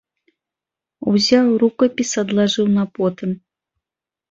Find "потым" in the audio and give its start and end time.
2.99-3.39